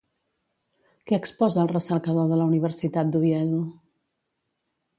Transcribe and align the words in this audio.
Què 1.11 1.19
exposa 1.23 1.59
el 1.63 1.69
recercador 1.73 2.27
de 2.31 2.39
la 2.41 2.47
Universitat 2.53 3.13
d'Oviedo? 3.17 3.61